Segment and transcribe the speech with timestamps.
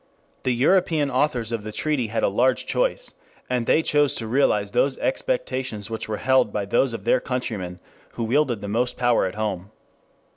[0.41, 3.13] The European authors of the treaty had a large choice,
[3.47, 7.79] and they chose to realize those expectations which were held by those of their countrymen
[8.13, 9.69] who wielded the most power at home.